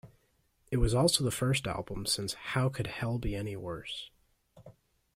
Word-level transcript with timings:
It 0.71 0.77
was 0.77 0.95
also 0.95 1.23
the 1.23 1.29
first 1.29 1.67
album 1.67 2.07
since 2.07 2.33
How 2.33 2.69
Could 2.69 2.87
Hell 2.87 3.19
Be 3.19 3.35
Any 3.35 3.55
Worse? 3.55 4.09